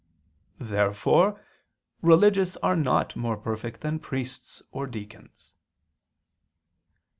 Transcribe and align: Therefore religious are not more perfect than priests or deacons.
Therefore 0.57 1.39
religious 2.01 2.57
are 2.57 2.75
not 2.75 3.15
more 3.15 3.37
perfect 3.37 3.81
than 3.81 3.99
priests 3.99 4.63
or 4.71 4.87
deacons. 4.87 5.53